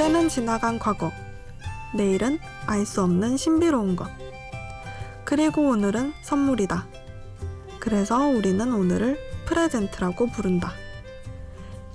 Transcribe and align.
어제는 0.00 0.30
지나간 0.30 0.78
과거, 0.78 1.12
내일은 1.94 2.38
알 2.64 2.86
수 2.86 3.02
없는 3.02 3.36
신비로운 3.36 3.96
것. 3.96 4.08
그리고 5.26 5.68
오늘은 5.68 6.14
선물이다. 6.22 6.86
그래서 7.80 8.26
우리는 8.26 8.72
오늘을 8.72 9.18
프레젠트라고 9.44 10.28
부른다. 10.28 10.72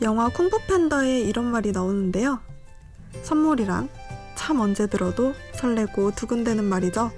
영화 0.03 0.29
쿵푸 0.29 0.59
팬더에 0.67 1.21
이런 1.21 1.45
말이 1.45 1.71
나오는데요. 1.71 2.41
선물이란 3.23 3.89
참 4.35 4.59
언제 4.59 4.85
들어도 4.85 5.33
설레고 5.55 6.11
두근대는 6.11 6.63
말이죠. 6.63 7.09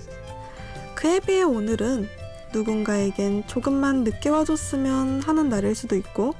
그에 0.95 1.20
비해 1.20 1.43
오늘은 1.43 2.07
누군가에겐 2.54 3.45
조금만 3.48 4.05
늦게 4.05 4.29
와줬으면 4.29 5.21
하는 5.23 5.49
날일 5.49 5.76
수도 5.76 5.98
있고 5.98 6.34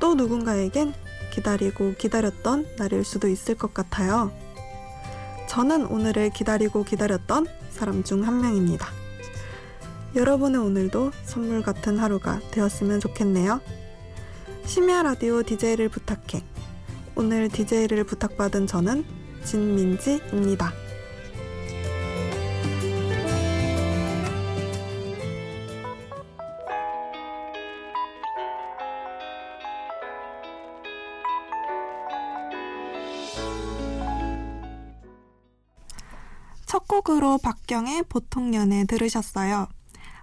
또 0.00 0.14
누군가에겐 0.14 0.92
기다리고 1.34 1.94
기다렸던 1.98 2.76
날일 2.78 3.04
수도 3.04 3.26
있을 3.28 3.56
것 3.56 3.74
같아요. 3.74 4.30
저는 5.48 5.86
오늘을 5.86 6.30
기다리고 6.30 6.84
기다렸던 6.84 7.46
사람 7.70 8.04
중 8.04 8.24
한 8.24 8.40
명입니다. 8.40 8.86
여러분의 10.14 10.60
오늘도 10.60 11.10
선물 11.24 11.62
같은 11.62 11.98
하루가 11.98 12.40
되었으면 12.52 13.00
좋겠네요. 13.00 13.60
심야 14.64 15.02
라디오 15.02 15.42
DJ를 15.42 15.88
부탁해. 15.88 16.44
오늘 17.16 17.48
DJ를 17.48 18.04
부탁받은 18.04 18.68
저는 18.68 19.04
진민지입니다. 19.44 20.83
첫 37.14 37.20
곡으로 37.20 37.38
박경의 37.38 38.04
보통 38.08 38.54
연애 38.54 38.84
들으셨어요. 38.84 39.68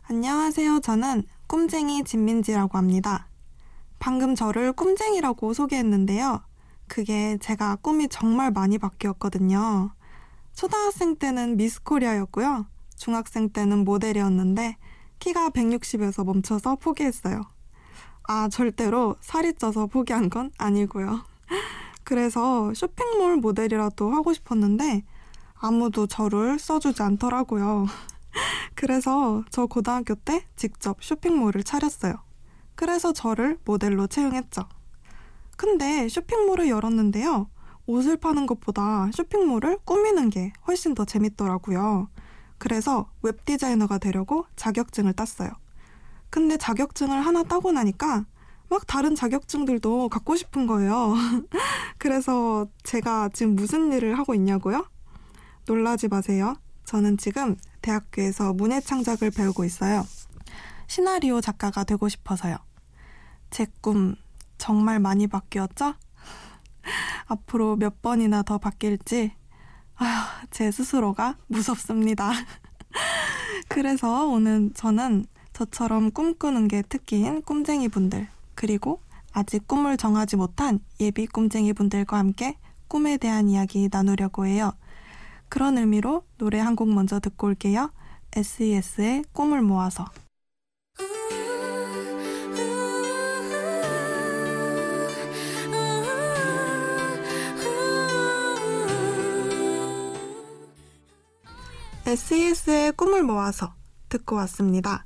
안녕하세요. 0.10 0.82
저는 0.82 1.24
꿈쟁이 1.48 2.04
진민지라고 2.04 2.78
합니다. 2.78 3.28
방금 3.98 4.36
저를 4.36 4.74
꿈쟁이라고 4.74 5.54
소개했는데요. 5.54 6.42
그게 6.90 7.38
제가 7.38 7.78
꿈이 7.78 8.10
정말 8.10 8.52
많이 8.52 8.78
바뀌었거든요. 8.78 9.92
초등학생 10.54 11.16
때는 11.16 11.56
미스 11.56 11.82
코리아였고요. 11.82 12.66
중학생 12.98 13.50
때는 13.50 13.86
모델이었는데 13.86 14.76
키가 15.20 15.52
160에서 15.52 16.26
멈춰서 16.26 16.76
포기했어요. 16.76 17.42
아, 18.24 18.50
절대로 18.50 19.16
살이 19.22 19.54
쪄서 19.54 19.88
포기한 19.88 20.30
건 20.30 20.52
아니고요. 20.58 21.24
그래서 22.04 22.74
쇼핑몰 22.74 23.38
모델이라도 23.38 24.12
하고 24.12 24.34
싶었는데 24.34 25.04
아무도 25.62 26.08
저를 26.08 26.58
써주지 26.58 27.04
않더라고요. 27.04 27.86
그래서 28.74 29.44
저 29.52 29.68
고등학교 29.68 30.16
때 30.16 30.46
직접 30.56 30.98
쇼핑몰을 31.04 31.64
차렸어요. 31.64 32.16
그래서 32.74 33.14
저를 33.14 33.60
모델로 33.64 34.08
채용했죠. 34.08 34.64
근데 35.56 36.10
쇼핑몰을 36.10 36.68
열었는데요. 36.68 37.48
옷을 37.86 38.18
파는 38.18 38.48
것보다 38.48 39.12
쇼핑몰을 39.14 39.78
꾸미는 39.86 40.32
게 40.32 40.52
훨씬 40.68 40.96
더 40.96 41.06
재밌더라고요. 41.06 42.10
그래서 42.58 43.12
웹디자이너가 43.22 44.00
되려고 44.00 44.46
자격증을 44.56 45.14
땄어요. 45.14 45.52
근데 46.32 46.58
자격증을 46.58 47.24
하나 47.24 47.44
따고 47.44 47.72
나니까 47.72 48.26
막 48.70 48.88
다른 48.88 49.14
자격증들도 49.14 50.10
갖고 50.10 50.36
싶은 50.36 50.66
거예요. 50.66 51.14
그래서 52.00 52.66
제가 52.84 53.30
지금 53.34 53.56
무슨 53.56 53.92
일을 53.92 54.18
하고 54.18 54.34
있냐고요? 54.34 54.86
놀라지 55.66 56.08
마세요. 56.08 56.56
저는 56.86 57.18
지금 57.18 57.56
대학교에서 57.82 58.54
문예 58.54 58.82
창작을 58.82 59.32
배우고 59.32 59.64
있어요. 59.64 60.06
시나리오 60.88 61.42
작가가 61.42 61.84
되고 61.84 62.10
싶어서요. 62.10 62.58
제 63.50 63.66
꿈 63.82 64.16
정말 64.58 65.00
많이 65.00 65.28
바뀌었죠? 65.28 65.96
앞으로 67.28 67.76
몇 67.76 68.02
번이나 68.02 68.44
더 68.44 68.58
바뀔지 68.58 69.34
아휴, 69.96 70.48
제 70.52 70.72
스스로가 70.72 71.38
무섭습니다. 71.48 72.32
그래서 73.70 74.28
오늘 74.28 74.72
저는 74.74 75.26
저처럼 75.54 76.12
꿈꾸는 76.12 76.68
게 76.68 76.82
특기인 76.82 77.42
꿈쟁이 77.42 77.88
분들 77.88 78.28
그리고 78.56 79.02
아직 79.32 79.68
꿈을 79.68 79.98
정하지 79.98 80.36
못한 80.36 80.80
예비 81.00 81.26
꿈쟁이 81.28 81.74
분들과 81.74 82.18
함께 82.18 82.58
꿈에 82.88 83.18
대한 83.18 83.48
이야기 83.50 83.88
나누려고 83.92 84.46
해요. 84.46 84.74
그런 85.52 85.78
의미로 85.78 86.24
노래 86.38 86.60
한 86.60 86.76
곡 86.76 86.94
먼저 86.94 87.20
듣고 87.20 87.48
올게요. 87.48 87.92
SES의 88.34 89.26
꿈을 89.34 89.62
모아서. 89.62 90.06
SES의 102.06 102.94
꿈을 102.94 103.24
모아서 103.24 103.74
듣고 104.08 104.38
왔습니다. 104.38 105.06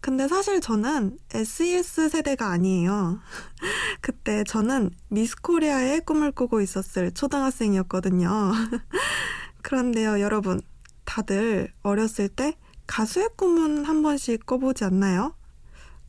근데 0.00 0.26
사실 0.28 0.60
저는 0.62 1.18
SES 1.34 2.08
세대가 2.08 2.50
아니에요. 2.50 3.20
그때 4.00 4.42
저는 4.44 4.90
미스 5.08 5.36
코리아의 5.36 6.00
꿈을 6.06 6.32
꾸고 6.32 6.62
있었을 6.62 7.12
초등학생이었거든요. 7.12 8.52
그런데요, 9.66 10.20
여러분. 10.20 10.60
다들 11.04 11.72
어렸을 11.82 12.28
때 12.28 12.56
가수의 12.86 13.30
꿈은 13.34 13.84
한 13.84 14.00
번씩 14.00 14.46
꿔보지 14.46 14.84
않나요? 14.84 15.34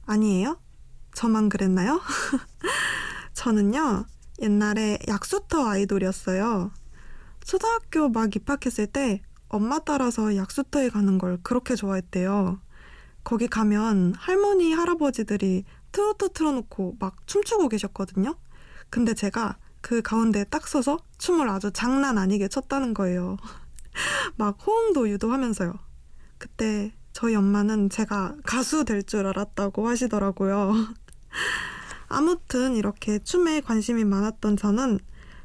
아니에요? 0.06 0.62
저만 1.16 1.50
그랬나요? 1.50 2.00
저는요, 3.34 4.06
옛날에 4.44 5.00
약수터 5.07 5.69
아이돌이었어요. 5.69 6.69
초등학교 7.44 8.09
막 8.09 8.35
입학했을 8.35 8.85
때 8.85 9.23
엄마 9.47 9.79
따라서 9.79 10.35
약수터에 10.35 10.89
가는 10.89 11.18
걸 11.18 11.39
그렇게 11.41 11.74
좋아했대요. 11.74 12.62
거기 13.24 13.47
가면 13.47 14.13
할머니, 14.18 14.72
할아버지들이 14.74 15.63
트로트 15.94 16.34
틀어놓고 16.34 16.97
막 17.00 17.25
춤추고 17.25 17.69
계셨거든요. 17.69 18.35
근데 18.91 19.16
제가 19.16 19.57
그 19.82 20.02
가운데 20.02 20.44
딱 20.46 20.68
서서 20.68 21.00
춤을 21.18 21.50
아주 21.50 21.72
장난 21.72 22.18
아니게 22.18 22.48
췄다는 22.48 22.94
거예요. 22.94 23.38
막 24.38 24.58
호응도 24.66 25.10
유도하면서요. 25.10 25.74
그때 26.38 26.94
저희 27.14 27.36
엄마는 27.36 27.90
제가 27.90 28.36
가수 28.44 28.86
될 28.86 29.02
줄 29.04 29.26
알았다고 29.26 29.88
하시더라고요. 29.88 30.74
아무튼 32.10 32.76
이렇게 32.76 33.20
춤에 33.20 33.62
관심이 33.62 34.04
많았던 34.06 34.58
저는 34.58 35.00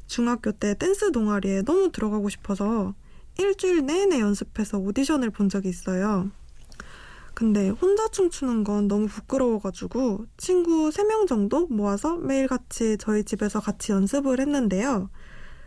중학교 0.07 0.51
때 0.51 0.75
댄스 0.77 1.11
동아리에 1.11 1.63
너무 1.63 1.91
들어가고 1.91 2.29
싶어서 2.29 2.93
일주일 3.39 3.85
내내 3.85 4.19
연습해서 4.19 4.77
오디션을 4.77 5.31
본 5.31 5.49
적이 5.49 5.69
있어요. 5.69 6.29
근데 7.33 7.69
혼자 7.69 8.07
춤추는 8.09 8.63
건 8.63 8.87
너무 8.87 9.07
부끄러워가지고 9.07 10.25
친구 10.37 10.89
3명 10.89 11.27
정도 11.27 11.67
모아서 11.67 12.15
매일 12.17 12.47
같이 12.47 12.97
저희 12.99 13.23
집에서 13.23 13.59
같이 13.59 13.91
연습을 13.91 14.39
했는데요. 14.39 15.09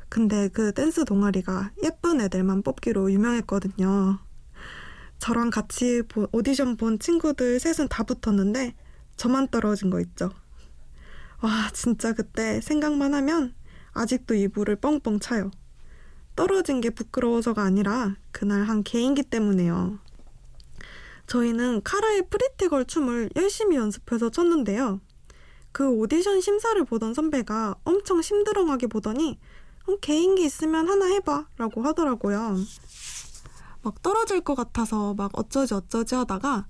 근데 0.08 0.49
그 0.49 0.73
댄스 0.73 1.05
동아리가 1.05 1.73
예쁜 1.82 2.20
애들만 2.20 2.62
뽑기로 2.62 3.11
유명했거든요. 3.11 4.19
저랑 5.19 5.50
같이 5.50 6.02
오디션 6.31 6.76
본 6.76 6.99
친구들 6.99 7.58
셋은 7.58 7.88
다 7.88 8.05
붙었는데 8.05 8.75
저만 9.17 9.49
떨어진 9.49 9.90
거 9.90 10.00
있죠. 10.00 10.31
와, 11.43 11.70
진짜 11.73 12.12
그때 12.12 12.61
생각만 12.61 13.14
하면 13.14 13.55
아직도 13.93 14.35
이불을 14.35 14.76
뻥뻥 14.76 15.20
차요. 15.20 15.50
떨어진 16.37 16.81
게 16.81 16.90
부끄러워서가 16.90 17.62
아니라 17.62 18.17
그날 18.31 18.64
한 18.64 18.85
개인기 18.85 19.23
때문에요. 19.23 19.99
저희는 21.26 21.82
카라의 21.82 22.28
Pretty 22.28 22.62
Girl 22.62 22.84
춤을 22.87 23.31
열심히 23.37 23.76
연습해서 23.76 24.31
췄는데요. 24.31 25.00
그 25.73 25.88
오디션 25.88 26.40
심사를 26.40 26.82
보던 26.84 27.14
선배가 27.14 27.76
엄청 27.84 28.23
심드렁하게 28.23 28.87
보더니 28.87 29.38
어, 29.87 29.96
개인기 30.00 30.44
있으면 30.44 30.88
하나 30.88 31.06
해봐 31.06 31.46
라고 31.58 31.82
하더라고요. 31.82 32.56
막 33.82 34.02
떨어질 34.02 34.40
것 34.40 34.55
같아서 34.55 35.14
막 35.14 35.31
어쩌지 35.34 35.75
어쩌지 35.75 36.14
하다가 36.14 36.67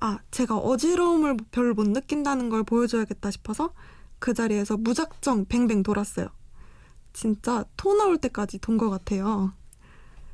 아, 0.00 0.18
제가 0.30 0.56
어지러움을 0.56 1.36
별로 1.50 1.74
못 1.74 1.88
느낀다는 1.88 2.48
걸 2.48 2.62
보여줘야겠다 2.64 3.30
싶어서 3.30 3.72
그 4.18 4.32
자리에서 4.34 4.76
무작정 4.76 5.46
뱅뱅 5.46 5.82
돌았어요. 5.82 6.28
진짜 7.12 7.64
토 7.76 7.94
나올 7.94 8.16
때까지 8.18 8.58
돈 8.60 8.78
것 8.78 8.88
같아요. 8.90 9.52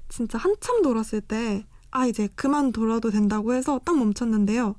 진짜 0.08 0.38
한참 0.38 0.82
돌았을 0.82 1.20
때, 1.20 1.66
아, 1.96 2.06
이제 2.06 2.28
그만 2.34 2.72
돌아도 2.72 3.10
된다고 3.10 3.54
해서 3.54 3.80
딱 3.84 3.98
멈췄는데요. 3.98 4.76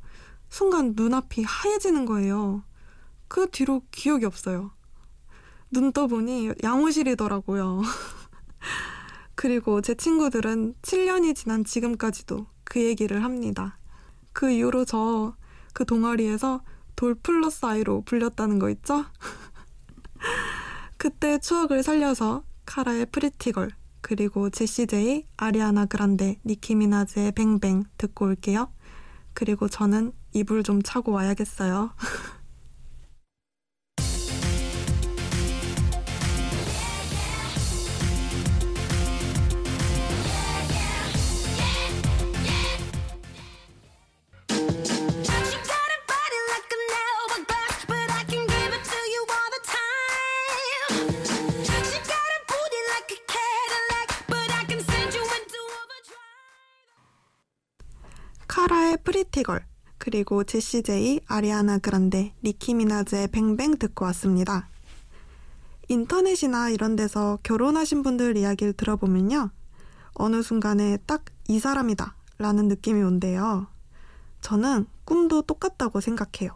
순간 0.50 0.94
눈앞이 0.96 1.44
하얘지는 1.44 2.06
거예요. 2.06 2.64
그 3.28 3.50
뒤로 3.50 3.82
기억이 3.92 4.26
없어요. 4.26 4.72
눈 5.72 5.92
떠보니 5.92 6.54
양호실이더라고요. 6.64 7.82
그리고 9.36 9.82
제 9.82 9.96
친구들은 9.96 10.76
7년이 10.82 11.36
지난 11.36 11.64
지금까지도 11.64 12.48
그 12.64 12.84
얘기를 12.84 13.24
합니다. 13.24 13.78
그 14.34 14.50
이후로 14.52 14.86
저 14.86 15.36
그 15.78 15.86
동아리에서 15.86 16.64
돌 16.96 17.14
플러스 17.14 17.64
아이로 17.64 18.02
불렸다는 18.02 18.58
거 18.58 18.72
있죠? 18.72 19.06
그때 20.98 21.38
추억을 21.38 21.84
살려서 21.84 22.44
카라의 22.66 23.06
Pretty 23.12 23.47
Girl 23.47 23.70
그리고 24.02 24.50
제시제이, 24.50 25.26
아리아나 25.38 25.86
그란데, 25.86 26.40
니키 26.46 26.76
미나즈의 26.76 27.32
Bang 27.34 27.59
Bang 27.59 27.84
듣고 27.98 28.26
올게요. 28.26 28.72
그리고 29.34 29.68
저는 29.68 30.14
이불 30.34 30.64
좀 30.64 30.82
차고 30.82 31.12
와야겠어요. 31.12 31.92
카라의 58.48 59.00
Pretty 59.04 59.41
Girl 59.41 59.66
그리고 59.98 60.44
제시 60.44 60.84
제이, 60.84 61.20
아리아나 61.28 61.80
그란데, 61.80 62.34
니키 62.44 62.76
미나즈의 62.76 63.30
Bang 63.30 63.54
Bang 63.54 63.78
듣고 63.78 64.06
왔습니다. 64.06 64.70
인터넷이나 65.90 66.70
이런 66.70 66.96
데서 66.96 67.40
결혼하신 67.44 68.04
분들 68.04 68.38
이야기를 68.38 68.74
들어보면요. 68.74 69.52
어느 70.14 70.42
순간에 70.42 70.98
딱 71.06 71.24
이 71.50 71.60
사람이다 71.60 72.16
라는 72.40 72.68
느낌이 72.68 73.02
온대요. 73.02 73.68
저는 74.42 74.86
꿈도 75.06 75.42
똑같다고 75.42 76.02
생각해요. 76.02 76.52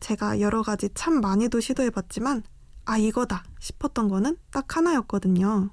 제가 0.00 0.40
여러 0.40 0.62
가지 0.62 0.88
참 0.94 1.20
많이도 1.20 1.58
시도해봤지만, 1.60 2.44
아, 2.84 2.96
이거다 2.96 3.44
싶었던 3.58 4.08
거는 4.08 4.36
딱 4.50 4.76
하나였거든요. 4.76 5.70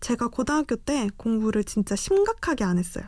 제가 0.00 0.28
고등학교 0.28 0.76
때 0.76 1.10
공부를 1.18 1.64
진짜 1.64 1.94
심각하게 1.94 2.64
안 2.64 2.78
했어요. 2.78 3.04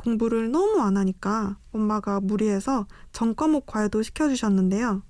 공부를 0.00 0.50
너무 0.50 0.80
안 0.80 0.96
하니까 0.96 1.58
엄마가 1.72 2.20
무리해서 2.20 2.86
전 3.12 3.34
과목 3.34 3.66
과외도 3.66 4.02
시켜주셨는데요. 4.02 5.02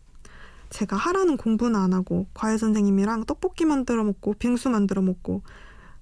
제가 0.71 0.97
하라는 0.97 1.37
공부는 1.37 1.79
안 1.79 1.93
하고 1.93 2.27
과외 2.35 2.59
선생님이랑 2.59 3.25
떡볶이 3.25 3.65
만들어 3.65 4.03
먹고 4.03 4.35
빙수 4.35 4.69
만들어 4.69 5.01
먹고 5.01 5.43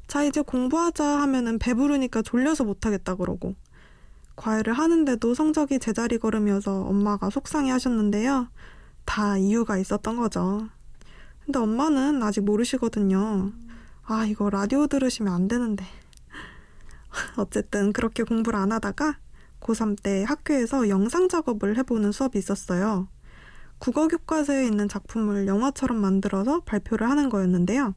자 0.07 0.25
이제 0.25 0.41
공부하자 0.41 1.05
하면은 1.05 1.59
배부르니까 1.59 2.23
졸려서 2.23 2.65
못하겠다 2.65 3.17
그러고 3.17 3.55
과외를 4.37 4.73
하는데도 4.73 5.35
성적이 5.35 5.81
제자리 5.81 6.19
걸음이어서 6.19 6.83
엄마가 6.83 7.29
속상해 7.29 7.71
하셨는데요. 7.73 8.49
다 9.05 9.37
이유가 9.37 9.77
있었던 9.77 10.17
거죠. 10.17 10.69
근데 11.45 11.59
엄마는 11.59 12.23
아직 12.23 12.43
모르시거든요. 12.43 13.53
아, 14.05 14.25
이거 14.25 14.49
라디오 14.49 14.87
들으시면 14.87 15.33
안 15.33 15.49
되는데. 15.49 15.85
어쨌든 17.37 17.93
그렇게 17.93 18.23
공부를 18.23 18.59
안 18.59 18.73
하다가 18.73 19.19
고3 19.61 20.03
때 20.03 20.25
학교에서 20.25 20.89
영상 20.89 21.29
작업을 21.29 21.77
해보는 21.79 22.13
수업이 22.13 22.39
있었어요. 22.39 23.09
국어 23.79 24.09
교과서에 24.09 24.67
있는 24.67 24.89
작품을 24.89 25.47
영화처럼 25.47 26.01
만들어서 26.01 26.61
발표를 26.61 27.09
하는 27.09 27.29
거였는데요. 27.29 27.95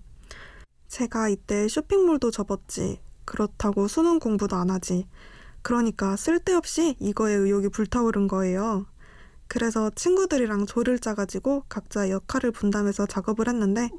제가 0.87 1.29
이때 1.29 1.67
쇼핑몰도 1.67 2.31
접었지. 2.31 2.99
그렇다고 3.25 3.87
수능 3.87 4.19
공부도 4.19 4.55
안 4.55 4.69
하지. 4.69 5.07
그러니까 5.61 6.15
쓸데없이 6.15 6.95
이거에 6.99 7.33
의욕이 7.33 7.69
불타오른 7.69 8.27
거예요. 8.27 8.85
그래서 9.47 9.89
친구들이랑 9.89 10.65
조를 10.65 10.99
짜가지고 10.99 11.65
각자 11.67 12.09
역할을 12.09 12.51
분담해서 12.51 13.05
작업을 13.05 13.47
했는데 13.47 13.89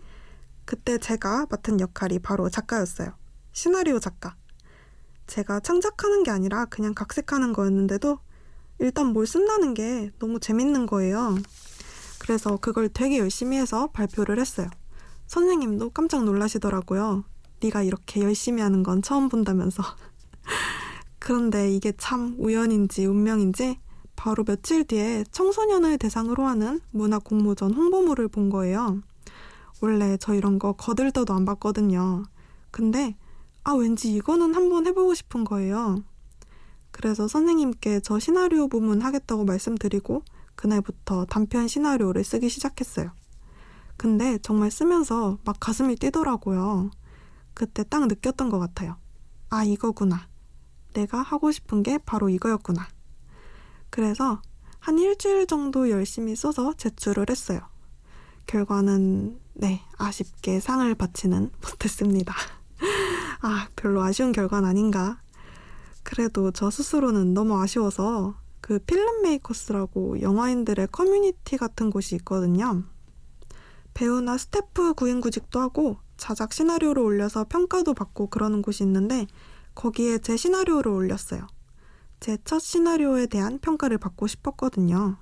그때 0.64 0.98
제가 0.98 1.46
맡은 1.50 1.80
역할이 1.80 2.20
바로 2.20 2.48
작가였어요. 2.48 3.14
시나리오 3.52 3.98
작가. 3.98 4.36
제가 5.32 5.60
창작하는 5.60 6.24
게 6.24 6.30
아니라 6.30 6.66
그냥 6.66 6.92
각색하는 6.92 7.54
거였는데도 7.54 8.18
일단 8.80 9.14
뭘 9.14 9.26
쓴다는 9.26 9.72
게 9.72 10.10
너무 10.18 10.38
재밌는 10.38 10.84
거예요. 10.84 11.38
그래서 12.18 12.58
그걸 12.58 12.90
되게 12.90 13.18
열심히 13.18 13.56
해서 13.56 13.86
발표를 13.94 14.38
했어요. 14.38 14.68
선생님도 15.28 15.88
깜짝 15.90 16.24
놀라시더라고요. 16.24 17.24
네가 17.62 17.82
이렇게 17.82 18.20
열심히 18.20 18.60
하는 18.60 18.82
건 18.82 19.00
처음 19.00 19.30
본다면서. 19.30 19.82
그런데 21.18 21.74
이게 21.74 21.92
참 21.96 22.36
우연인지 22.38 23.06
운명인지 23.06 23.78
바로 24.14 24.44
며칠 24.44 24.84
뒤에 24.84 25.24
청소년을 25.30 25.96
대상으로 25.96 26.44
하는 26.44 26.82
문학 26.90 27.24
공모전 27.24 27.72
홍보물을 27.72 28.28
본 28.28 28.50
거예요. 28.50 29.00
원래 29.80 30.18
저 30.18 30.34
이런 30.34 30.58
거 30.58 30.74
거들떠도 30.74 31.32
안 31.32 31.46
봤거든요. 31.46 32.24
근데 32.70 33.16
아, 33.64 33.72
왠지 33.72 34.12
이거는 34.12 34.54
한번 34.54 34.86
해보고 34.86 35.14
싶은 35.14 35.44
거예요. 35.44 36.02
그래서 36.90 37.28
선생님께 37.28 38.00
저 38.00 38.18
시나리오 38.18 38.68
부문 38.68 39.02
하겠다고 39.02 39.44
말씀드리고 39.44 40.22
그날부터 40.54 41.24
단편 41.26 41.68
시나리오를 41.68 42.24
쓰기 42.24 42.48
시작했어요. 42.48 43.12
근데 43.96 44.38
정말 44.38 44.70
쓰면서 44.70 45.38
막 45.44 45.56
가슴이 45.60 45.96
뛰더라고요. 45.96 46.90
그때 47.54 47.84
딱 47.84 48.06
느꼈던 48.06 48.50
것 48.50 48.58
같아요. 48.58 48.96
아, 49.48 49.64
이거구나. 49.64 50.28
내가 50.92 51.22
하고 51.22 51.50
싶은 51.52 51.82
게 51.82 51.98
바로 51.98 52.28
이거였구나. 52.28 52.86
그래서 53.90 54.42
한 54.78 54.98
일주일 54.98 55.46
정도 55.46 55.90
열심히 55.90 56.34
써서 56.34 56.74
제출을 56.76 57.26
했어요. 57.30 57.60
결과는, 58.46 59.40
네, 59.54 59.82
아쉽게 59.96 60.60
상을 60.60 60.92
받지는 60.94 61.50
못했습니다. 61.62 62.34
아, 63.42 63.68
별로 63.76 64.02
아쉬운 64.02 64.32
결과는 64.32 64.68
아닌가. 64.68 65.20
그래도 66.02 66.50
저 66.52 66.70
스스로는 66.70 67.34
너무 67.34 67.60
아쉬워서 67.60 68.34
그 68.60 68.78
필름메이커스라고 68.78 70.20
영화인들의 70.20 70.88
커뮤니티 70.92 71.56
같은 71.56 71.90
곳이 71.90 72.14
있거든요. 72.16 72.84
배우나 73.94 74.38
스태프 74.38 74.94
구인구직도 74.94 75.60
하고 75.60 75.98
자작 76.16 76.52
시나리오를 76.52 77.02
올려서 77.02 77.46
평가도 77.48 77.94
받고 77.94 78.28
그러는 78.28 78.62
곳이 78.62 78.84
있는데 78.84 79.26
거기에 79.74 80.18
제 80.18 80.36
시나리오를 80.36 80.90
올렸어요. 80.92 81.46
제 82.20 82.38
첫 82.44 82.60
시나리오에 82.60 83.26
대한 83.26 83.58
평가를 83.58 83.98
받고 83.98 84.28
싶었거든요. 84.28 85.16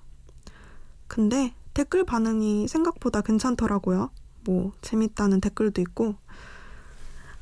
근데 1.08 1.54
댓글 1.72 2.04
반응이 2.04 2.68
생각보다 2.68 3.22
괜찮더라고요. 3.22 4.10
뭐 4.44 4.72
재밌다는 4.82 5.40
댓글도 5.40 5.80
있고 5.80 6.16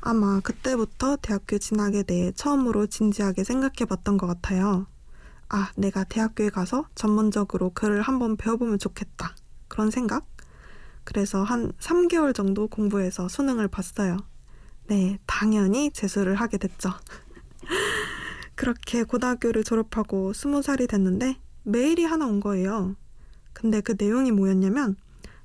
아마 0.01 0.39
그때부터 0.39 1.17
대학교 1.17 1.57
진학에 1.57 2.03
대해 2.03 2.31
처음으로 2.31 2.87
진지하게 2.87 3.43
생각해 3.43 3.85
봤던 3.87 4.17
것 4.17 4.27
같아요. 4.27 4.87
아, 5.49 5.71
내가 5.75 6.03
대학교에 6.03 6.49
가서 6.49 6.87
전문적으로 6.95 7.71
글을 7.71 8.01
한번 8.01 8.37
배워보면 8.37 8.79
좋겠다. 8.79 9.35
그런 9.67 9.91
생각? 9.91 10.25
그래서 11.03 11.43
한 11.43 11.71
3개월 11.79 12.35
정도 12.35 12.67
공부해서 12.67 13.27
수능을 13.27 13.67
봤어요. 13.67 14.17
네, 14.87 15.19
당연히 15.25 15.91
재수를 15.91 16.35
하게 16.35 16.57
됐죠. 16.57 16.91
그렇게 18.55 19.03
고등학교를 19.03 19.63
졸업하고 19.63 20.33
20살이 20.33 20.87
됐는데 20.87 21.37
메일이 21.63 22.03
하나 22.05 22.25
온 22.25 22.39
거예요. 22.39 22.95
근데 23.53 23.81
그 23.81 23.95
내용이 23.97 24.31
뭐였냐면 24.31 24.95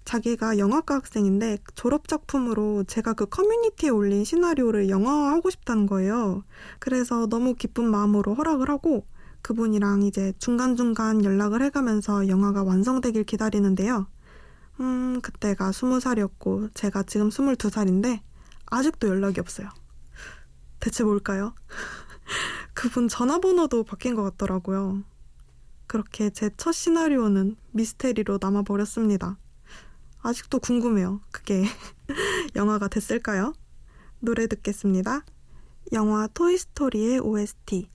자기가 0.05 0.59
영화과 0.59 0.97
학생인데 0.97 1.59
졸업 1.75 2.09
작품으로 2.09 2.85
제가 2.85 3.15
그 3.15 3.27
커뮤니티에 3.27 3.89
올린 3.89 4.25
시나리오를 4.25 4.89
영화화하고 4.89 5.51
싶다는 5.51 5.87
거예요. 5.87 6.45
그래서 6.79 7.27
너무 7.27 7.55
기쁜 7.55 7.91
마음으로 7.91 8.35
허락을 8.35 8.69
하고 8.69 9.07
그분이랑 9.43 10.03
이제 10.03 10.33
중간중간 10.39 11.25
연락을 11.25 11.63
해가면서 11.63 12.29
영화가 12.29 12.65
완성되길 12.65 13.25
기다리는데요. 13.25 14.07
음, 14.81 15.21
그때가 15.23 15.73
스무 15.73 16.01
살이었고 16.01 16.71
제가 16.75 17.05
지금 17.05 17.31
스물두 17.31 17.71
살인데 17.71 18.23
아직도 18.67 19.09
연락이 19.09 19.41
없어요. 19.41 19.69
대체 20.81 21.05
뭘까요? 21.05 21.55
그분 22.75 23.09
전화번호도 23.09 23.85
바뀐 23.85 24.15
것 24.15 24.23
같더라고요. 24.23 25.03
그렇게 25.87 26.31
제 26.31 26.51
첫 26.57 26.73
시나리오는 26.73 27.57
미스테리로 27.73 28.39
남아버렸습니다. 28.41 29.39
아직도 30.25 30.59
궁금해요. 30.59 31.21
그게 31.31 31.65
영화가 32.57 32.89
됐을까요? 32.89 33.53
노래 34.21 34.47
듣겠습니다. 34.47 35.23
영화 35.93 36.27
토이스토리의 36.29 37.19
OST 37.19 37.91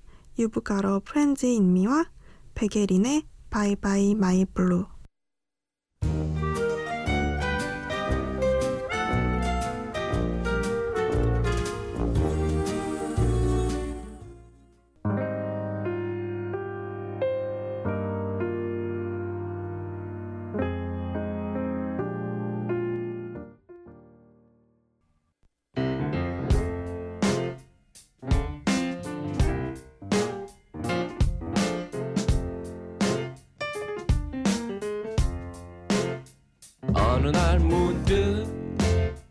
in 1.48 1.72
Me와 1.72 2.06
백예린의 2.54 3.24
Bye 3.50 3.76
Bye 3.78 4.12
My 4.12 4.46
Blue 4.46 4.86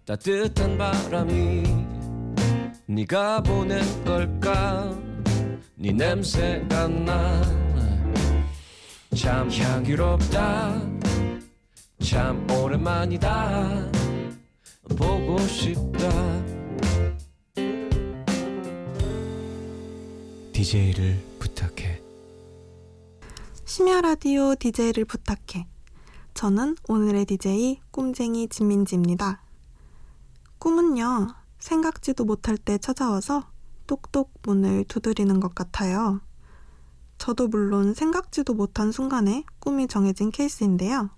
따뜻한 0.09 0.79
바람이 0.79 1.63
네가 2.87 3.43
보낸 3.43 3.81
걸까? 4.05 4.99
네 5.77 5.93
냄새가 5.93 6.89
나 6.89 7.69
참 9.19 9.51
향기롭다. 9.51 10.81
참 12.01 12.49
오랜만이다. 12.51 13.91
보고 14.97 15.39
싶다. 15.41 16.09
DJ를 20.53 21.21
부탁해. 21.41 22.01
심야 23.65 24.01
라디오 24.03 24.55
DJ를 24.55 25.05
부탁해. 25.05 25.67
저는 26.35 26.77
오늘의 26.89 27.25
DJ 27.25 27.81
꿈쟁이 27.91 28.47
진민지입니다. 28.49 29.43
꿈은요, 30.59 31.29
생각지도 31.59 32.25
못할 32.25 32.57
때 32.57 32.79
찾아와서 32.79 33.45
똑똑 33.87 34.33
문을 34.43 34.85
두드리는 34.85 35.39
것 35.41 35.55
같아요. 35.55 36.21
저도 37.17 37.49
물론 37.49 37.95
생각지도 37.95 38.55
못한 38.55 38.93
순간에 38.93 39.45
꿈이 39.61 39.87
정해진 39.87 40.31
케이스인데요. 40.31 41.11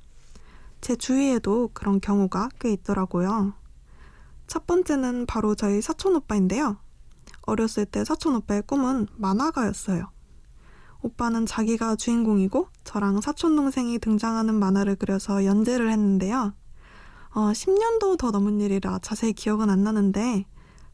제 0.81 0.97
주위에도 0.97 1.71
그런 1.75 2.01
경우가 2.01 2.49
꽤 2.59 2.73
있더라고요. 2.73 3.53
첫 4.47 4.67
번째는 4.67 5.27
바로 5.27 5.55
저희 5.55 5.83
사촌 5.83 6.17
오빠인데요. 6.17 6.77
어렸을 7.43 7.85
때 7.87 8.05
사촌 8.05 8.35
오빠의 8.37 8.63
꿈은 8.63 9.09
만화가였어요. 9.17 10.11
오빠는 11.03 11.47
자기가 11.47 11.97
주인공이고 11.97 12.69
저랑 12.85 13.21
사촌 13.21 13.57
동생이 13.57 13.99
등장하는 13.99 14.55
만화를 14.55 14.97
그려서 14.97 15.45
연재를 15.45 15.91
했는데요. 15.91 16.53
어, 17.33 17.53
10년도 17.53 18.17
더 18.17 18.33
넘은 18.33 18.61
일이라 18.61 18.99
자세히 19.03 19.33
기억은 19.33 19.71
안 19.71 19.85
나는데 19.85 20.47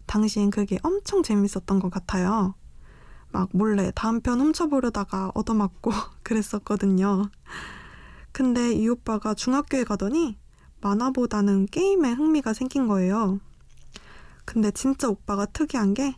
당시엔 0.05 0.51
그게 0.51 0.79
엄청 0.83 1.23
재밌었던 1.23 1.81
것 1.81 1.91
같아요. 1.91 2.55
막 3.33 3.49
몰래 3.53 3.91
다음 3.95 4.21
편 4.21 4.41
훔쳐보려다가 4.41 5.33
얻어맞고 5.35 5.91
그랬었거든요. 6.23 7.31
근데 8.33 8.73
이 8.73 8.87
오빠가 8.89 9.33
중학교에 9.33 9.85
가더니 9.85 10.39
만화보다는 10.83 11.67
게임에 11.67 12.13
흥미가 12.13 12.53
생긴 12.53 12.87
거예요. 12.87 13.41
근데 14.45 14.71
진짜 14.71 15.09
오빠가 15.09 15.47
특이한 15.47 15.95
게 15.95 16.17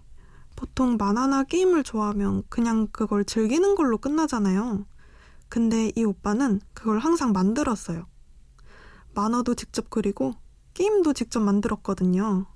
보통 0.56 0.96
만화나 0.96 1.44
게임을 1.44 1.84
좋아하면 1.84 2.42
그냥 2.48 2.88
그걸 2.90 3.25
즐기는 3.25 3.76
걸로 3.76 3.98
끝나잖아요. 3.98 4.84
근데 5.48 5.92
이 5.94 6.02
오빠는 6.02 6.60
그걸 6.75 6.98
항상 6.98 7.30
만들었어요. 7.32 8.06
만화도 9.18 9.56
직접 9.56 9.90
그리고 9.90 10.34
게임도 10.75 11.12
직접 11.12 11.40
만들었거든요. 11.40 12.46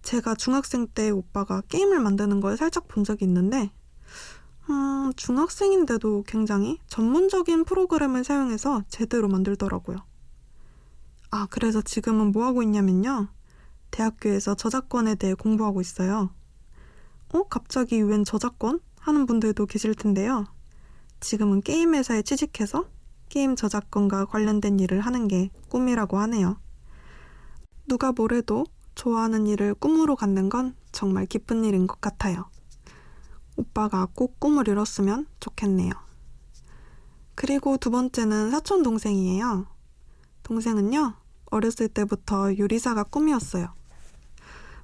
제가 0.00 0.34
중학생 0.34 0.86
때 0.86 1.10
오빠가 1.10 1.60
게임을 1.68 2.00
만드는 2.00 2.40
걸 2.40 2.56
살짝 2.56 2.88
본 2.88 3.04
적이 3.04 3.26
있는데, 3.26 3.70
음, 4.70 5.12
중학생인데도 5.14 6.24
굉장히 6.26 6.78
전문적인 6.86 7.64
프로그램을 7.64 8.24
사용해서 8.24 8.84
제대로 8.88 9.28
만들더라고요. 9.28 9.98
아, 11.30 11.46
그래서 11.50 11.82
지금은 11.82 12.32
뭐 12.32 12.46
하고 12.46 12.62
있냐면요. 12.62 13.28
대학교에서 13.90 14.54
저작권에 14.54 15.16
대해 15.16 15.34
공부하고 15.34 15.82
있어요. 15.82 16.30
어? 17.34 17.42
갑자기 17.50 18.00
웬 18.00 18.24
저작권? 18.24 18.80
하는 19.00 19.26
분들도 19.26 19.66
계실 19.66 19.94
텐데요. 19.94 20.46
지금은 21.20 21.60
게임 21.60 21.94
회사에 21.94 22.22
취직해서 22.22 22.86
게임 23.32 23.56
저작권과 23.56 24.26
관련된 24.26 24.78
일을 24.78 25.00
하는 25.00 25.26
게 25.26 25.48
꿈이라고 25.70 26.18
하네요. 26.18 26.58
누가 27.88 28.12
뭐래도 28.12 28.66
좋아하는 28.94 29.46
일을 29.46 29.72
꿈으로 29.72 30.16
갖는 30.16 30.50
건 30.50 30.76
정말 30.92 31.24
기쁜 31.24 31.64
일인 31.64 31.86
것 31.86 31.98
같아요. 31.98 32.50
오빠가 33.56 34.06
꼭 34.14 34.38
꿈을 34.38 34.68
이뤘으면 34.68 35.24
좋겠네요. 35.40 35.92
그리고 37.34 37.78
두 37.78 37.90
번째는 37.90 38.50
사촌 38.50 38.82
동생이에요. 38.82 39.66
동생은요, 40.42 41.14
어렸을 41.46 41.88
때부터 41.88 42.58
요리사가 42.58 43.04
꿈이었어요. 43.04 43.72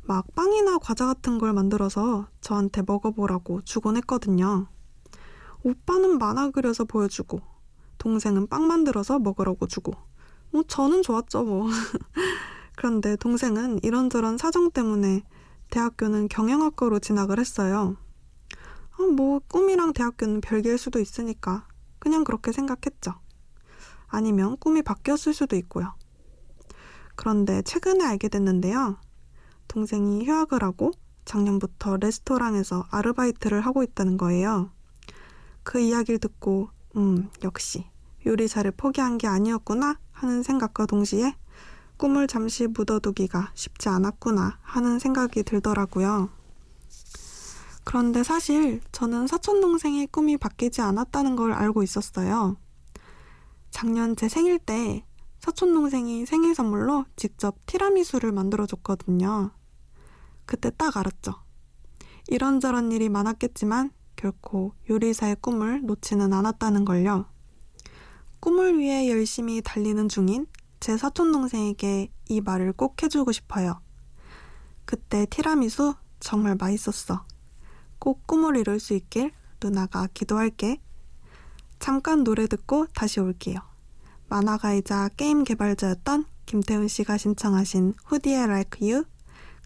막 0.04 0.26
빵이나 0.34 0.78
과자 0.78 1.04
같은 1.04 1.36
걸 1.36 1.52
만들어서 1.52 2.28
저한테 2.40 2.80
먹어보라고 2.86 3.60
주곤 3.60 3.98
했거든요. 3.98 4.68
오빠는 5.64 6.16
만화 6.16 6.50
그려서 6.50 6.86
보여주고, 6.86 7.57
동생은 7.98 8.46
빵 8.48 8.66
만들어서 8.66 9.18
먹으라고 9.18 9.66
주고, 9.66 9.92
뭐 10.50 10.62
저는 10.66 11.02
좋았죠 11.02 11.44
뭐. 11.44 11.68
그런데 12.76 13.16
동생은 13.16 13.80
이런저런 13.82 14.38
사정 14.38 14.70
때문에 14.70 15.22
대학교는 15.70 16.28
경영학과로 16.28 17.00
진학을 17.00 17.38
했어요. 17.38 17.96
아, 18.92 19.02
뭐 19.02 19.40
꿈이랑 19.48 19.92
대학교는 19.92 20.40
별개일 20.40 20.78
수도 20.78 21.00
있으니까 21.00 21.66
그냥 21.98 22.24
그렇게 22.24 22.52
생각했죠. 22.52 23.14
아니면 24.06 24.56
꿈이 24.58 24.82
바뀌었을 24.82 25.34
수도 25.34 25.56
있고요. 25.56 25.94
그런데 27.16 27.62
최근에 27.62 28.04
알게 28.04 28.28
됐는데요. 28.28 28.96
동생이 29.66 30.24
휴학을 30.24 30.62
하고 30.62 30.92
작년부터 31.24 31.98
레스토랑에서 31.98 32.86
아르바이트를 32.90 33.60
하고 33.60 33.82
있다는 33.82 34.16
거예요. 34.16 34.70
그 35.62 35.78
이야기를 35.78 36.20
듣고, 36.20 36.70
음, 36.98 37.30
역시 37.44 37.86
요리사를 38.26 38.68
포기한 38.72 39.18
게 39.18 39.28
아니었구나 39.28 39.98
하는 40.10 40.42
생각과 40.42 40.86
동시에 40.86 41.34
꿈을 41.96 42.26
잠시 42.26 42.66
묻어두기가 42.66 43.52
쉽지 43.54 43.88
않았구나 43.88 44.58
하는 44.62 44.98
생각이 44.98 45.44
들더라고요. 45.44 46.28
그런데 47.84 48.22
사실 48.22 48.80
저는 48.92 49.28
사촌동생의 49.28 50.08
꿈이 50.08 50.36
바뀌지 50.36 50.80
않았다는 50.82 51.36
걸 51.36 51.52
알고 51.52 51.82
있었어요. 51.82 52.56
작년 53.70 54.16
제 54.16 54.28
생일 54.28 54.58
때 54.58 55.04
사촌동생이 55.38 56.26
생일 56.26 56.54
선물로 56.54 57.06
직접 57.16 57.56
티라미수를 57.66 58.32
만들어줬거든요. 58.32 59.52
그때 60.46 60.70
딱 60.76 60.96
알았죠. 60.96 61.34
이런저런 62.26 62.92
일이 62.92 63.08
많았겠지만 63.08 63.92
결코 64.18 64.74
요리사의 64.90 65.36
꿈을 65.40 65.86
놓지는 65.86 66.32
않았다는 66.32 66.84
걸요. 66.84 67.26
꿈을 68.40 68.78
위해 68.78 69.08
열심히 69.08 69.62
달리는 69.62 70.08
중인 70.08 70.46
제 70.80 70.96
사촌 70.96 71.32
동생에게 71.32 72.10
이 72.28 72.40
말을 72.40 72.72
꼭 72.72 73.00
해주고 73.00 73.30
싶어요. 73.30 73.80
그때 74.84 75.24
티라미수 75.26 75.94
정말 76.18 76.56
맛있었어. 76.56 77.24
꼭 78.00 78.26
꿈을 78.26 78.56
이룰 78.56 78.80
수 78.80 78.94
있길 78.94 79.32
누나가 79.62 80.08
기도할게. 80.12 80.80
잠깐 81.78 82.24
노래 82.24 82.48
듣고 82.48 82.86
다시 82.88 83.20
올게요. 83.20 83.60
만화가이자 84.28 85.10
게임 85.16 85.44
개발자였던 85.44 86.24
김태훈 86.44 86.88
씨가 86.88 87.18
신청하신 87.18 87.94
후디의 88.04 88.36
Like 88.36 88.90
You 88.90 89.04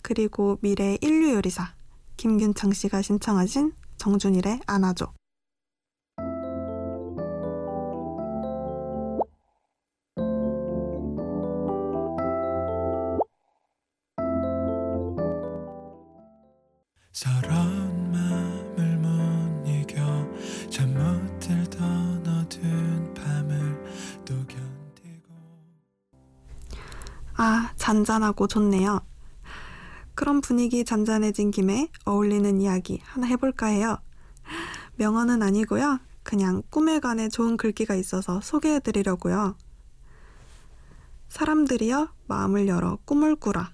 그리고 0.02 0.58
미래 0.60 0.98
인류 1.00 1.32
요리사 1.34 1.74
김균창 2.18 2.72
씨가 2.72 3.00
신청하신 3.00 3.72
정준일의 4.02 4.58
안아줘. 4.66 5.12
서러운 17.12 18.10
마음을 18.10 18.96
못 18.96 19.68
이겨 19.68 20.00
잠못 20.68 21.38
들던 21.38 22.26
어두운 22.26 23.14
밤을 23.14 23.84
또 24.24 24.34
견디고 24.48 25.28
아 27.36 27.72
잔잔하고 27.76 28.48
좋네요. 28.48 29.11
그런 30.22 30.40
분위기 30.40 30.84
잔잔해진 30.84 31.50
김에 31.50 31.88
어울리는 32.04 32.60
이야기 32.60 33.00
하나 33.02 33.26
해볼까 33.26 33.66
해요. 33.66 33.98
명언은 34.94 35.42
아니고요. 35.42 35.98
그냥 36.22 36.62
꿈에 36.70 37.00
관해 37.00 37.28
좋은 37.28 37.56
글귀가 37.56 37.96
있어서 37.96 38.40
소개해드리려고요. 38.40 39.56
사람들이여 41.28 42.12
마음을 42.28 42.68
열어 42.68 43.00
꿈을 43.04 43.34
꾸라. 43.34 43.72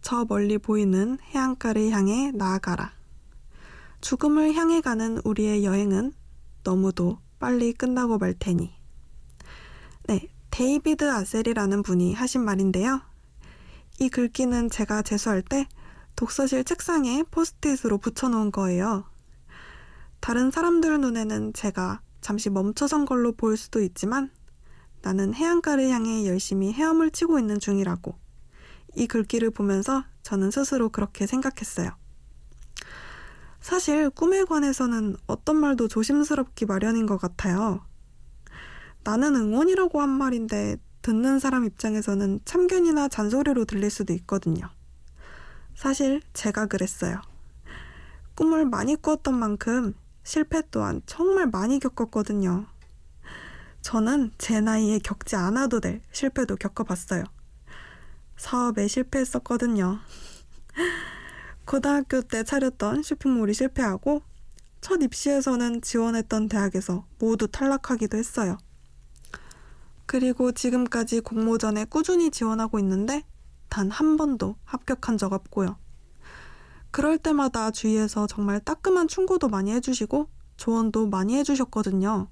저 0.00 0.24
멀리 0.26 0.56
보이는 0.56 1.18
해안가를 1.20 1.90
향해 1.90 2.32
나아가라. 2.32 2.94
죽음을 4.00 4.54
향해 4.54 4.80
가는 4.80 5.20
우리의 5.22 5.66
여행은 5.66 6.14
너무도 6.64 7.18
빨리 7.38 7.74
끝나고 7.74 8.16
말 8.16 8.32
테니. 8.32 8.72
네, 10.04 10.30
데이비드 10.48 11.10
아셀이라는 11.12 11.82
분이 11.82 12.14
하신 12.14 12.42
말인데요. 12.42 13.02
이 14.00 14.08
글귀는 14.08 14.70
제가 14.70 15.02
재수할 15.02 15.42
때 15.42 15.66
독서실 16.14 16.64
책상에 16.64 17.24
포스트잇으로 17.30 17.98
붙여놓은 17.98 18.52
거예요. 18.52 19.04
다른 20.20 20.50
사람들 20.50 21.00
눈에는 21.00 21.52
제가 21.52 22.00
잠시 22.20 22.50
멈춰선 22.50 23.04
걸로 23.06 23.32
보일 23.32 23.56
수도 23.56 23.80
있지만 23.82 24.30
나는 25.02 25.34
해안가를 25.34 25.88
향해 25.90 26.26
열심히 26.26 26.72
헤엄을 26.72 27.10
치고 27.10 27.38
있는 27.38 27.58
중이라고. 27.58 28.16
이 28.94 29.06
글귀를 29.06 29.50
보면서 29.50 30.04
저는 30.22 30.50
스스로 30.50 30.88
그렇게 30.88 31.26
생각했어요. 31.26 31.90
사실 33.60 34.10
꿈에 34.10 34.44
관해서는 34.44 35.16
어떤 35.26 35.56
말도 35.56 35.88
조심스럽기 35.88 36.66
마련인 36.66 37.06
것 37.06 37.18
같아요. 37.18 37.84
나는 39.04 39.34
응원이라고 39.34 40.00
한 40.00 40.08
말인데 40.08 40.76
듣는 41.08 41.38
사람 41.38 41.64
입장에서는 41.64 42.40
참견이나 42.44 43.08
잔소리로 43.08 43.64
들릴 43.64 43.88
수도 43.88 44.12
있거든요. 44.12 44.68
사실 45.74 46.20
제가 46.34 46.66
그랬어요. 46.66 47.22
꿈을 48.34 48.66
많이 48.66 48.94
꾸었던 48.94 49.32
만큼 49.32 49.94
실패 50.22 50.60
또한 50.70 51.00
정말 51.06 51.46
많이 51.46 51.78
겪었거든요. 51.78 52.66
저는 53.80 54.32
제 54.36 54.60
나이에 54.60 54.98
겪지 54.98 55.34
않아도 55.34 55.80
될 55.80 56.02
실패도 56.12 56.56
겪어봤어요. 56.56 57.24
사업에 58.36 58.86
실패했었거든요. 58.86 60.00
고등학교 61.64 62.20
때 62.20 62.44
차렸던 62.44 63.02
쇼핑몰이 63.02 63.54
실패하고 63.54 64.20
첫 64.82 65.02
입시에서는 65.02 65.80
지원했던 65.80 66.50
대학에서 66.50 67.06
모두 67.18 67.48
탈락하기도 67.48 68.18
했어요. 68.18 68.58
그리고 70.08 70.52
지금까지 70.52 71.20
공모전에 71.20 71.84
꾸준히 71.84 72.30
지원하고 72.30 72.78
있는데 72.78 73.24
단 73.68 73.90
한 73.90 74.16
번도 74.16 74.56
합격한 74.64 75.18
적 75.18 75.34
없고요. 75.34 75.76
그럴 76.90 77.18
때마다 77.18 77.70
주위에서 77.70 78.26
정말 78.26 78.58
따끔한 78.58 79.06
충고도 79.06 79.48
많이 79.48 79.70
해주시고 79.72 80.30
조언도 80.56 81.08
많이 81.08 81.36
해주셨거든요. 81.36 82.30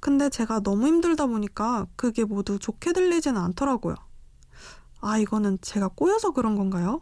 근데 0.00 0.28
제가 0.28 0.60
너무 0.60 0.86
힘들다 0.86 1.28
보니까 1.28 1.86
그게 1.96 2.24
모두 2.24 2.58
좋게 2.58 2.92
들리지는 2.92 3.40
않더라고요. 3.40 3.94
아, 5.00 5.16
이거는 5.16 5.62
제가 5.62 5.88
꼬여서 5.88 6.32
그런 6.32 6.56
건가요? 6.56 7.00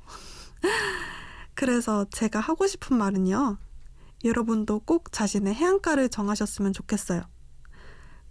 그래서 1.55 2.07
제가 2.11 2.39
하고 2.39 2.69
싶은 2.69 2.97
말은요. 2.97 3.59
여러분도 4.23 4.83
꼭 4.85 5.11
자신의 5.11 5.53
해안가를 5.53 6.11
정하셨으면 6.11 6.75
좋겠어요. 6.75 7.23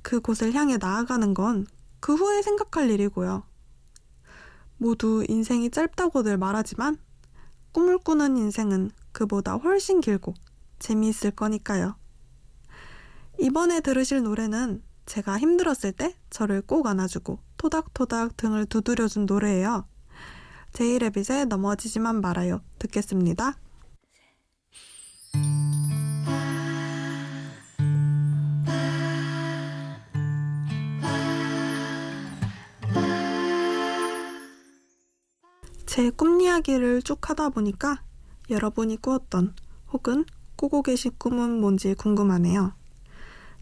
그곳을 0.02 0.54
향해 0.54 0.78
나아가는 0.78 1.34
건 1.34 1.66
그 2.00 2.16
후에 2.16 2.42
생각할 2.42 2.90
일이고요. 2.90 3.44
모두 4.78 5.26
인생이 5.28 5.70
짧다고들 5.70 6.38
말하지만 6.38 6.98
꿈을 7.72 7.98
꾸는 7.98 8.38
인생은 8.38 8.92
그보다 9.12 9.56
훨씬 9.56 10.00
길고 10.00 10.34
재미있을 10.80 11.32
거니까요. 11.32 11.96
이번에 13.38 13.82
들으실 13.82 14.24
노래는 14.24 14.82
제가 15.06 15.38
힘들었을 15.38 15.92
때 15.94 16.16
저를 16.30 16.62
꼭 16.62 16.88
안아주고 16.88 17.40
토닥토닥 17.58 18.38
등을 18.38 18.66
두드려준 18.66 19.26
노래예요. 19.26 19.86
제이레빗의 20.74 21.48
넘어지지만 21.48 22.22
말아요. 22.22 22.62
듣겠습니다. 22.78 23.58
제 36.00 36.12
꿈 36.12 36.40
이야기를 36.40 37.02
쭉 37.02 37.30
하다 37.30 37.50
보니까 37.50 38.02
여러분이 38.50 39.02
꾸었던 39.02 39.54
혹은 39.92 40.24
꾸고 40.56 40.82
계신 40.82 41.12
꿈은 41.18 41.60
뭔지 41.60 41.94
궁금하네요. 41.94 42.72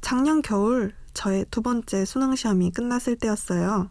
작년 0.02 0.44
겨울 0.44 0.94
저의 1.16 1.48
두 1.50 1.64
번째 1.64 2.06
수능 2.06 2.36
시험이 2.36 2.70
끝났을 2.70 3.16
때였어요. 3.16 3.90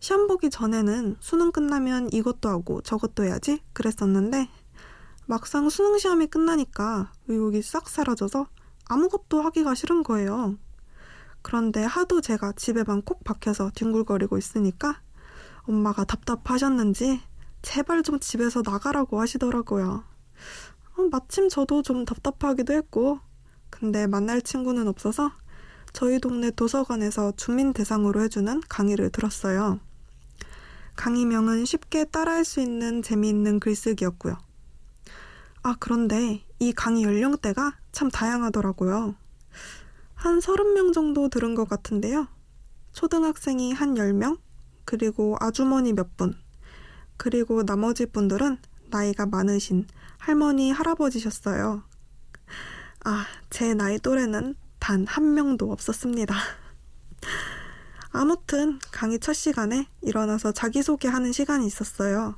시험 0.00 0.28
보기 0.28 0.48
전에는 0.48 1.16
수능 1.20 1.52
끝나면 1.52 2.10
이것도 2.10 2.48
하고 2.48 2.80
저것도 2.80 3.24
해야지 3.24 3.60
그랬었는데 3.74 4.48
막상 5.26 5.68
수능 5.68 5.98
시험이 5.98 6.28
끝나니까 6.28 7.12
의욕이 7.28 7.60
싹 7.60 7.90
사라져서 7.90 8.46
아무것도 8.86 9.42
하기가 9.42 9.74
싫은 9.74 10.04
거예요. 10.04 10.56
그런데 11.42 11.84
하도 11.84 12.22
제가 12.22 12.52
집에만 12.52 13.02
콕 13.02 13.22
박혀서 13.24 13.72
뒹굴거리고 13.74 14.38
있으니까 14.38 15.02
엄마가 15.64 16.04
답답하셨는지 16.04 17.20
제발 17.62 18.02
좀 18.02 18.18
집에서 18.18 18.62
나가라고 18.64 19.20
하시더라고요. 19.20 20.04
어, 20.96 21.02
마침 21.10 21.48
저도 21.48 21.82
좀 21.82 22.04
답답하기도 22.04 22.72
했고, 22.74 23.20
근데 23.70 24.06
만날 24.06 24.42
친구는 24.42 24.88
없어서 24.88 25.32
저희 25.92 26.18
동네 26.18 26.50
도서관에서 26.50 27.32
주민 27.36 27.72
대상으로 27.72 28.20
해주는 28.22 28.60
강의를 28.68 29.10
들었어요. 29.10 29.80
강의명은 30.96 31.64
쉽게 31.64 32.04
따라할 32.04 32.44
수 32.44 32.60
있는 32.60 33.02
재미있는 33.02 33.60
글쓰기였고요. 33.60 34.36
아, 35.62 35.76
그런데 35.78 36.44
이 36.58 36.72
강의 36.72 37.04
연령대가 37.04 37.78
참 37.92 38.10
다양하더라고요. 38.10 39.14
한 40.14 40.38
30명 40.38 40.92
정도 40.92 41.28
들은 41.28 41.54
것 41.54 41.68
같은데요. 41.68 42.28
초등학생이 42.92 43.72
한 43.72 43.94
10명, 43.94 44.38
그리고 44.84 45.36
아주머니 45.40 45.92
몇 45.92 46.16
분, 46.16 46.36
그리고 47.22 47.62
나머지 47.64 48.04
분들은 48.06 48.58
나이가 48.90 49.26
많으신 49.26 49.86
할머니, 50.18 50.72
할아버지셨어요. 50.72 51.84
아, 53.04 53.26
제 53.48 53.74
나이 53.74 54.00
또래는 54.00 54.56
단 54.80 55.04
한 55.06 55.34
명도 55.34 55.70
없었습니다. 55.70 56.34
아무튼 58.10 58.80
강의 58.90 59.20
첫 59.20 59.34
시간에 59.34 59.86
일어나서 60.00 60.50
자기소개하는 60.50 61.30
시간이 61.30 61.64
있었어요. 61.64 62.34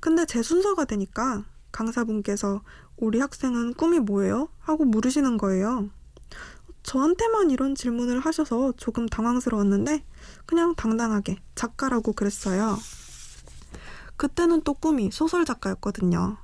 근데 0.00 0.26
제 0.26 0.42
순서가 0.42 0.86
되니까 0.86 1.44
강사분께서 1.70 2.62
우리 2.96 3.20
학생은 3.20 3.74
꿈이 3.74 4.00
뭐예요? 4.00 4.48
하고 4.58 4.84
물으시는 4.84 5.38
거예요. 5.38 5.88
저한테만 6.82 7.52
이런 7.52 7.76
질문을 7.76 8.18
하셔서 8.18 8.72
조금 8.76 9.06
당황스러웠는데 9.06 10.04
그냥 10.46 10.74
당당하게 10.74 11.38
작가라고 11.54 12.12
그랬어요. 12.12 12.76
그때는 14.16 14.62
또 14.62 14.74
꿈이 14.74 15.10
소설 15.10 15.44
작가였거든요. 15.44 16.36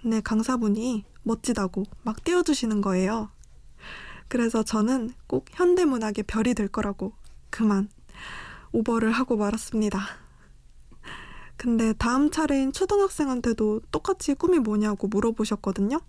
근데 0.00 0.20
강사분이 0.20 1.04
멋지다고 1.22 1.84
막 2.02 2.22
띄워주시는 2.24 2.80
거예요. 2.80 3.30
그래서 4.28 4.62
저는 4.62 5.12
꼭 5.26 5.46
현대문학의 5.50 6.24
별이 6.24 6.54
될 6.54 6.68
거라고 6.68 7.12
그만 7.50 7.88
오버를 8.72 9.12
하고 9.12 9.36
말았습니다. 9.36 10.00
근데 11.56 11.92
다음 11.94 12.30
차례인 12.30 12.72
초등학생한테도 12.72 13.82
똑같이 13.90 14.34
꿈이 14.34 14.58
뭐냐고 14.58 15.06
물어보셨거든요. 15.08 16.00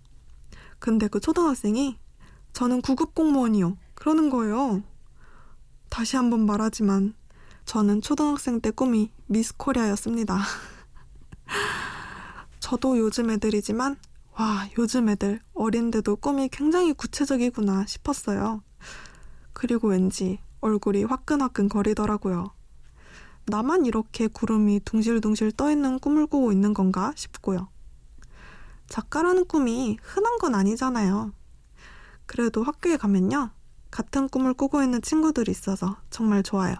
근데 0.80 1.08
그 1.08 1.20
초등학생이 1.20 1.98
저는 2.54 2.82
구급 2.82 3.14
공무원이요. 3.16 3.78
그러는 3.94 4.30
거예요. 4.30 4.82
다시 5.90 6.18
한번 6.18 6.46
말하지만 6.46 7.14
저는 7.66 8.02
초등학생 8.02 8.60
때 8.60 8.72
꿈이 8.72 9.12
미스 9.28 9.56
코리아였습니다. 9.56 10.40
저도 12.60 12.98
요즘 12.98 13.30
애들이지만 13.30 13.98
와, 14.38 14.68
요즘 14.78 15.08
애들 15.08 15.40
어린데도 15.54 16.18
꿈이 16.18 16.50
굉장히 16.50 16.94
구체적이구나 16.94 17.86
싶었어요. 17.86 18.62
그리고 19.54 19.90
왠지 19.90 20.40
얼굴이 20.60 21.06
화끈화끈 21.06 21.70
거리더라고요. 21.70 22.52
나만 23.46 23.86
이렇게 23.86 24.28
구름이 24.28 24.82
둥실둥실 24.84 25.52
떠있는 25.52 26.00
꿈을 26.00 26.26
꾸고 26.26 26.52
있는 26.52 26.74
건가 26.74 27.14
싶고요. 27.16 27.70
작가라는 28.88 29.46
꿈이 29.46 29.98
흔한 30.02 30.38
건 30.38 30.56
아니잖아요. 30.56 31.32
그래도 32.26 32.64
학교에 32.64 32.98
가면요. 32.98 33.52
같은 33.92 34.28
꿈을 34.28 34.54
꾸고 34.54 34.84
있는 34.84 35.02
친구들이 35.02 35.52
있어서 35.52 35.98
정말 36.10 36.44
좋아요. 36.44 36.76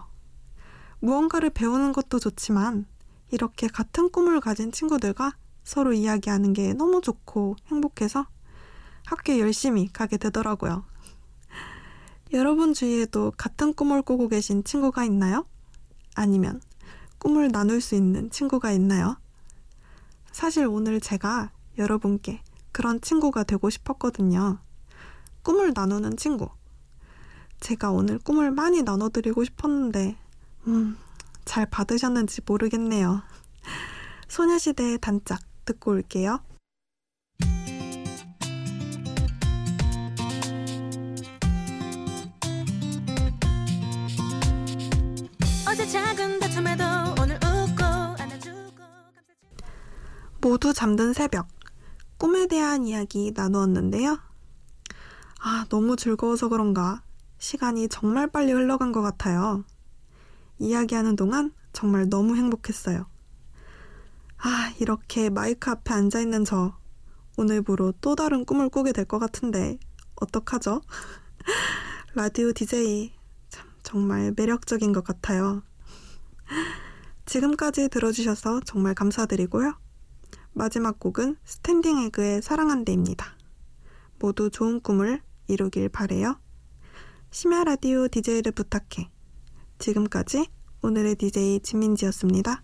무언가를 1.00 1.50
배우는 1.50 1.92
것도 1.92 2.18
좋지만 2.18 2.86
이렇게 3.30 3.66
같은 3.66 4.10
꿈을 4.10 4.40
가진 4.40 4.72
친구들과 4.72 5.36
서로 5.64 5.92
이야기하는 5.92 6.52
게 6.52 6.72
너무 6.72 7.00
좋고 7.00 7.56
행복해서 7.66 8.26
학교에 9.04 9.40
열심히 9.40 9.88
가게 9.92 10.16
되더라고요. 10.16 10.84
여러분 12.32 12.74
주위에도 12.74 13.32
같은 13.36 13.72
꿈을 13.72 14.02
꾸고 14.02 14.28
계신 14.28 14.64
친구가 14.64 15.04
있나요? 15.04 15.46
아니면 16.14 16.60
꿈을 17.18 17.50
나눌 17.50 17.80
수 17.80 17.94
있는 17.94 18.30
친구가 18.30 18.72
있나요? 18.72 19.16
사실 20.32 20.66
오늘 20.66 21.00
제가 21.00 21.50
여러분께 21.78 22.42
그런 22.72 23.00
친구가 23.00 23.44
되고 23.44 23.70
싶었거든요. 23.70 24.58
꿈을 25.42 25.72
나누는 25.74 26.16
친구. 26.16 26.50
제가 27.60 27.90
오늘 27.90 28.18
꿈을 28.18 28.50
많이 28.50 28.82
나눠드리고 28.82 29.44
싶었는데, 29.44 30.16
음, 30.66 30.98
잘 31.46 31.64
받으셨는지 31.64 32.42
모르겠네요. 32.44 33.22
소녀시대의 34.28 34.98
단짝 34.98 35.40
듣고 35.64 35.92
올게요. 35.92 36.40
모두 50.40 50.72
잠든 50.72 51.12
새벽. 51.12 51.48
꿈에 52.18 52.46
대한 52.46 52.86
이야기 52.86 53.32
나누었는데요. 53.34 54.18
아, 55.40 55.66
너무 55.68 55.96
즐거워서 55.96 56.48
그런가. 56.48 57.02
시간이 57.38 57.88
정말 57.88 58.28
빨리 58.28 58.52
흘러간 58.52 58.92
것 58.92 59.02
같아요. 59.02 59.64
이야기하는 60.58 61.16
동안 61.16 61.52
정말 61.72 62.08
너무 62.08 62.36
행복했어요. 62.36 63.06
아, 64.38 64.72
이렇게 64.78 65.30
마이크 65.30 65.70
앞에 65.70 65.92
앉아있는 65.94 66.44
저. 66.44 66.76
오늘부로 67.36 67.92
또 68.00 68.14
다른 68.16 68.44
꿈을 68.44 68.68
꾸게 68.68 68.92
될 68.92 69.04
것 69.04 69.18
같은데, 69.18 69.78
어떡하죠? 70.16 70.80
라디오 72.14 72.52
DJ. 72.52 73.12
참, 73.48 73.68
정말 73.82 74.32
매력적인 74.36 74.92
것 74.92 75.04
같아요. 75.04 75.62
지금까지 77.26 77.88
들어주셔서 77.88 78.60
정말 78.64 78.94
감사드리고요. 78.94 79.78
마지막 80.52 80.98
곡은 80.98 81.36
스탠딩 81.44 81.98
에그의 82.04 82.40
사랑한대입니다. 82.40 83.36
모두 84.18 84.48
좋은 84.50 84.80
꿈을 84.80 85.20
이루길 85.48 85.90
바래요. 85.90 86.40
심야 87.30 87.64
라디오 87.64 88.08
DJ를 88.08 88.52
부탁해. 88.52 89.10
지금까지 89.78 90.46
오늘의 90.82 91.16
DJ 91.16 91.60
지민지였습니다. 91.60 92.62